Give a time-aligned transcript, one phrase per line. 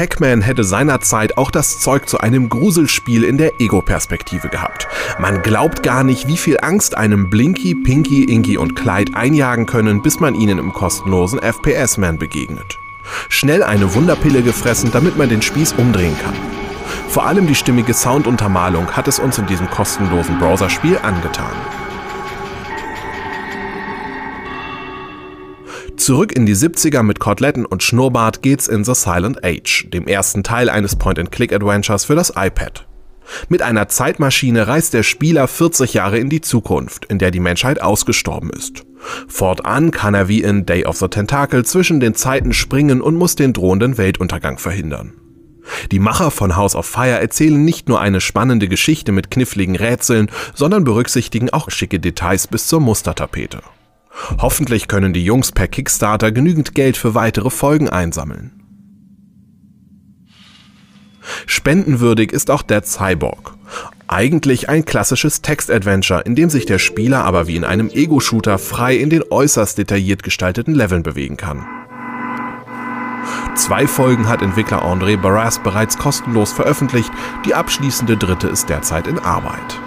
[0.00, 4.88] Pac-Man hätte seinerzeit auch das Zeug zu einem Gruselspiel in der Ego-Perspektive gehabt.
[5.18, 10.00] Man glaubt gar nicht, wie viel Angst einem Blinky, Pinky, Inky und Clyde einjagen können,
[10.00, 12.78] bis man ihnen im kostenlosen FPS-Man begegnet.
[13.28, 16.34] Schnell eine Wunderpille gefressen, damit man den Spieß umdrehen kann.
[17.10, 21.52] Vor allem die stimmige Sounduntermalung hat es uns in diesem kostenlosen Browserspiel angetan.
[26.00, 30.42] Zurück in die 70er mit Koteletten und Schnurrbart geht's in The Silent Age, dem ersten
[30.42, 32.86] Teil eines Point-and-Click-Adventures für das iPad.
[33.50, 37.82] Mit einer Zeitmaschine reist der Spieler 40 Jahre in die Zukunft, in der die Menschheit
[37.82, 38.86] ausgestorben ist.
[39.28, 43.36] Fortan kann er wie in Day of the Tentacle zwischen den Zeiten springen und muss
[43.36, 45.12] den drohenden Weltuntergang verhindern.
[45.92, 50.30] Die Macher von House of Fire erzählen nicht nur eine spannende Geschichte mit kniffligen Rätseln,
[50.54, 53.60] sondern berücksichtigen auch schicke Details bis zur Mustertapete.
[54.38, 58.60] Hoffentlich können die Jungs per Kickstarter genügend Geld für weitere Folgen einsammeln.
[61.46, 63.54] Spendenwürdig ist auch Dead Cyborg.
[64.08, 68.96] Eigentlich ein klassisches Text-Adventure, in dem sich der Spieler aber wie in einem Ego-Shooter frei
[68.96, 71.64] in den äußerst detailliert gestalteten Leveln bewegen kann.
[73.54, 77.10] Zwei Folgen hat Entwickler André Barras bereits kostenlos veröffentlicht,
[77.44, 79.78] die abschließende dritte ist derzeit in Arbeit.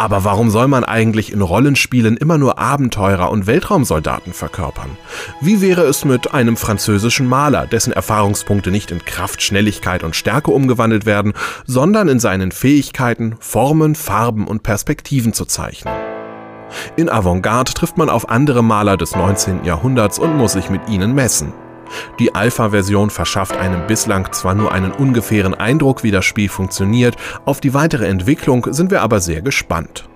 [0.00, 4.96] Aber warum soll man eigentlich in Rollenspielen immer nur Abenteurer und Weltraumsoldaten verkörpern?
[5.42, 10.52] Wie wäre es mit einem französischen Maler, dessen Erfahrungspunkte nicht in Kraft, Schnelligkeit und Stärke
[10.52, 11.34] umgewandelt werden,
[11.66, 15.92] sondern in seinen Fähigkeiten, Formen, Farben und Perspektiven zu zeichnen?
[16.96, 19.64] In Avantgarde trifft man auf andere Maler des 19.
[19.66, 21.52] Jahrhunderts und muss sich mit ihnen messen.
[22.18, 27.60] Die Alpha-Version verschafft einem bislang zwar nur einen ungefähren Eindruck, wie das Spiel funktioniert, auf
[27.60, 30.09] die weitere Entwicklung sind wir aber sehr gespannt.